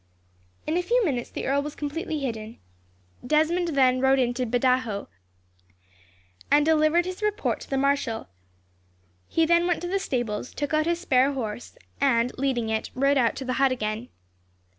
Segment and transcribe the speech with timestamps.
[0.65, 2.57] In a few minutes, the earl was completely hidden.
[3.23, 5.05] Desmond then rode into Badajos,
[6.49, 8.27] and delivered his report to the marshal.
[9.27, 13.19] He then went to the stables, took out his spare horse, and, leading it, rode
[13.19, 14.09] out to the hut again.